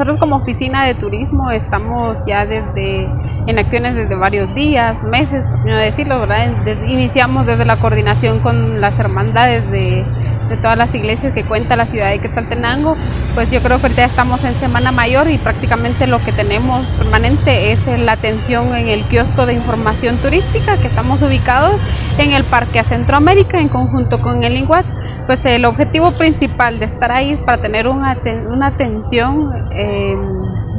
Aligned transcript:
Nosotros 0.00 0.18
como 0.18 0.36
oficina 0.36 0.86
de 0.86 0.94
turismo 0.94 1.50
estamos 1.50 2.16
ya 2.26 2.46
desde 2.46 3.06
en 3.46 3.58
acciones 3.58 3.94
desde 3.94 4.14
varios 4.14 4.54
días, 4.54 5.02
meses, 5.02 5.44
no 5.66 5.76
decirlo, 5.76 6.18
¿verdad? 6.20 6.48
Iniciamos 6.86 7.44
desde 7.44 7.66
la 7.66 7.78
coordinación 7.78 8.38
con 8.38 8.80
las 8.80 8.98
hermandades 8.98 9.70
de, 9.70 10.06
de 10.50 10.56
todas 10.56 10.76
las 10.76 10.94
iglesias 10.94 11.32
que 11.32 11.44
cuenta 11.44 11.76
la 11.76 11.86
ciudad 11.86 12.10
de 12.10 12.18
Quetzaltenango, 12.18 12.96
pues 13.34 13.50
yo 13.50 13.62
creo 13.62 13.78
que 13.78 13.86
ahorita 13.86 14.04
estamos 14.04 14.44
en 14.44 14.58
Semana 14.60 14.92
Mayor 14.92 15.30
y 15.30 15.38
prácticamente 15.38 16.06
lo 16.06 16.22
que 16.22 16.32
tenemos 16.32 16.84
permanente 16.98 17.72
es 17.72 17.78
la 18.00 18.12
atención 18.12 18.74
en 18.74 18.88
el 18.88 19.04
kiosco 19.04 19.46
de 19.46 19.54
información 19.54 20.18
turística 20.18 20.76
que 20.76 20.88
estamos 20.88 21.22
ubicados 21.22 21.80
en 22.18 22.32
el 22.32 22.44
Parque 22.44 22.82
Centroamérica 22.82 23.60
en 23.60 23.68
conjunto 23.68 24.20
con 24.20 24.42
el 24.42 24.56
INGUAT. 24.56 24.84
Pues 25.26 25.44
el 25.44 25.64
objetivo 25.64 26.10
principal 26.12 26.80
de 26.80 26.86
estar 26.86 27.12
ahí 27.12 27.32
es 27.32 27.38
para 27.38 27.62
tener 27.62 27.86
una, 27.86 28.18
una 28.48 28.66
atención 28.66 29.52
eh, 29.70 30.16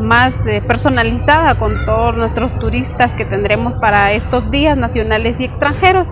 más 0.02 0.34
eh, 0.48 0.62
personalizada 0.62 1.56
con 1.56 1.86
todos 1.86 2.16
nuestros 2.16 2.58
turistas 2.60 3.14
que 3.14 3.26
tendremos 3.26 3.74
para 3.74 4.12
estos 4.12 4.50
días 4.52 4.78
nacionales 4.78 5.40
y 5.40 5.46
extranjeros. 5.46 6.08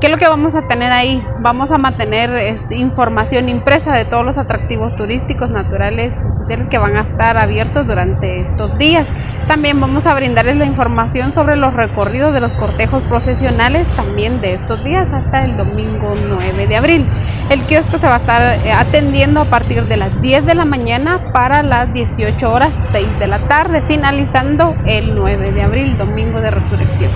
¿Qué 0.00 0.08
es 0.08 0.12
lo 0.12 0.18
que 0.18 0.28
vamos 0.28 0.54
a 0.54 0.68
tener 0.68 0.92
ahí? 0.92 1.24
Vamos 1.40 1.70
a 1.70 1.78
mantener 1.78 2.30
este, 2.36 2.76
información 2.76 3.48
impresa 3.48 3.94
de 3.94 4.04
todos 4.04 4.26
los 4.26 4.36
atractivos 4.36 4.94
turísticos, 4.94 5.48
naturales 5.48 6.12
sociales 6.30 6.66
que 6.66 6.76
van 6.76 6.96
a 6.96 7.00
estar 7.00 7.38
abiertos 7.38 7.86
durante 7.86 8.40
estos 8.40 8.76
días. 8.76 9.06
También 9.48 9.80
vamos 9.80 10.04
a 10.04 10.14
brindarles 10.14 10.56
la 10.56 10.66
información 10.66 11.32
sobre 11.32 11.56
los 11.56 11.72
recorridos 11.72 12.34
de 12.34 12.40
los 12.40 12.52
cortejos 12.52 13.02
procesionales 13.04 13.86
también 13.96 14.42
de 14.42 14.54
estos 14.54 14.84
días 14.84 15.08
hasta 15.12 15.46
el 15.46 15.56
domingo 15.56 16.14
9 16.28 16.66
de 16.66 16.76
abril. 16.76 17.06
El 17.48 17.62
kiosco 17.62 17.96
se 17.98 18.08
va 18.08 18.16
a 18.16 18.18
estar 18.18 18.58
eh, 18.66 18.72
atendiendo 18.72 19.40
a 19.40 19.44
partir 19.44 19.84
de 19.86 19.96
las 19.96 20.20
10 20.20 20.46
de 20.46 20.56
la 20.56 20.64
mañana 20.64 21.32
para 21.32 21.62
las 21.62 21.92
18 21.92 22.52
horas 22.52 22.70
6 22.90 23.20
de 23.20 23.26
la 23.28 23.38
tarde, 23.38 23.82
finalizando 23.86 24.74
el 24.84 25.14
9 25.14 25.52
de 25.52 25.62
abril, 25.62 25.96
domingo 25.96 26.40
de 26.40 26.50
resurrección. 26.50 27.10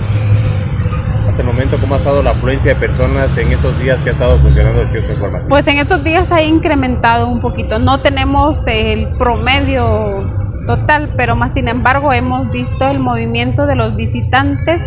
Hasta 1.27 1.41
el 1.41 1.47
momento, 1.47 1.77
¿cómo 1.81 1.95
ha 1.95 1.97
estado 1.97 2.23
la 2.23 2.31
afluencia 2.31 2.73
de 2.73 2.79
personas 2.79 3.37
en 3.37 3.51
estos 3.51 3.77
días 3.79 3.99
que 3.99 4.09
ha 4.09 4.13
estado 4.13 4.39
funcionando 4.39 4.81
el 4.81 4.87
kiosco 4.87 5.11
informativo? 5.11 5.49
Pues 5.49 5.67
en 5.67 5.79
estos 5.79 6.01
días 6.01 6.31
ha 6.31 6.41
incrementado 6.41 7.27
un 7.27 7.41
poquito. 7.41 7.79
No 7.79 7.99
tenemos 7.99 8.65
el 8.67 9.09
promedio 9.09 10.31
total, 10.65 11.09
pero 11.17 11.35
más 11.35 11.53
sin 11.53 11.67
embargo 11.67 12.13
hemos 12.13 12.49
visto 12.51 12.87
el 12.87 12.99
movimiento 12.99 13.65
de 13.65 13.75
los 13.75 13.97
visitantes 13.97 14.79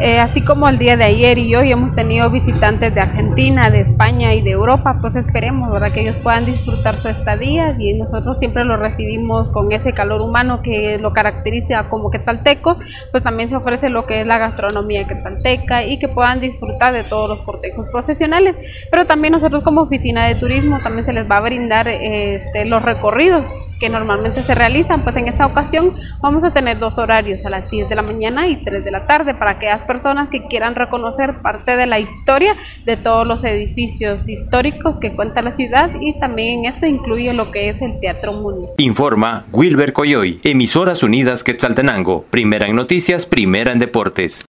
eh, 0.00 0.20
así 0.20 0.42
como 0.42 0.68
el 0.68 0.78
día 0.78 0.96
de 0.96 1.04
ayer 1.04 1.38
y 1.38 1.56
hoy 1.56 1.72
hemos 1.72 1.94
tenido 1.94 2.30
visitantes 2.30 2.94
de 2.94 3.00
Argentina, 3.00 3.68
de 3.68 3.80
España 3.80 4.32
y 4.32 4.42
de 4.42 4.50
Europa, 4.50 4.98
pues 5.00 5.16
esperemos 5.16 5.72
¿verdad? 5.72 5.92
que 5.92 6.02
ellos 6.02 6.16
puedan 6.22 6.44
disfrutar 6.46 6.94
su 6.94 7.08
estadía 7.08 7.74
y 7.78 7.94
nosotros 7.94 8.38
siempre 8.38 8.64
lo 8.64 8.76
recibimos 8.76 9.50
con 9.52 9.72
ese 9.72 9.92
calor 9.92 10.20
humano 10.20 10.62
que 10.62 10.98
lo 11.00 11.12
caracteriza 11.12 11.88
como 11.88 12.10
quetzalteco, 12.10 12.76
pues 13.10 13.24
también 13.24 13.48
se 13.48 13.56
ofrece 13.56 13.90
lo 13.90 14.06
que 14.06 14.20
es 14.20 14.26
la 14.26 14.38
gastronomía 14.38 15.06
quetzalteca 15.06 15.84
y 15.84 15.98
que 15.98 16.08
puedan 16.08 16.40
disfrutar 16.40 16.92
de 16.92 17.02
todos 17.02 17.28
los 17.28 17.40
cortejos 17.40 17.88
profesionales, 17.90 18.54
pero 18.90 19.04
también 19.04 19.32
nosotros 19.32 19.62
como 19.64 19.80
oficina 19.80 20.26
de 20.26 20.36
turismo 20.36 20.78
también 20.80 21.06
se 21.06 21.12
les 21.12 21.28
va 21.28 21.38
a 21.38 21.40
brindar 21.40 21.88
este, 21.88 22.64
los 22.66 22.82
recorridos 22.82 23.44
que 23.78 23.88
normalmente 23.88 24.42
se 24.42 24.54
realizan, 24.54 25.02
pues 25.02 25.16
en 25.16 25.28
esta 25.28 25.46
ocasión 25.46 25.94
vamos 26.20 26.44
a 26.44 26.52
tener 26.52 26.78
dos 26.78 26.98
horarios, 26.98 27.44
a 27.44 27.50
las 27.50 27.70
10 27.70 27.88
de 27.88 27.94
la 27.94 28.02
mañana 28.02 28.48
y 28.48 28.56
3 28.56 28.84
de 28.84 28.90
la 28.90 29.06
tarde, 29.06 29.34
para 29.34 29.52
aquellas 29.52 29.82
personas 29.82 30.28
que 30.28 30.46
quieran 30.46 30.74
reconocer 30.74 31.38
parte 31.40 31.76
de 31.76 31.86
la 31.86 31.98
historia 31.98 32.56
de 32.84 32.96
todos 32.96 33.26
los 33.26 33.44
edificios 33.44 34.28
históricos 34.28 34.98
que 34.98 35.12
cuenta 35.12 35.42
la 35.42 35.52
ciudad 35.52 35.90
y 36.00 36.18
también 36.18 36.60
en 36.60 36.74
esto 36.74 36.86
incluye 36.86 37.32
lo 37.32 37.50
que 37.50 37.68
es 37.68 37.82
el 37.82 38.00
Teatro 38.00 38.32
Municipal. 38.32 38.74
Informa 38.78 39.46
Wilber 39.52 39.92
Coyoy, 39.92 40.40
Emisoras 40.42 41.02
Unidas 41.02 41.44
Quetzaltenango, 41.44 42.24
primera 42.30 42.66
en 42.66 42.76
noticias, 42.76 43.26
primera 43.26 43.72
en 43.72 43.78
deportes. 43.78 44.48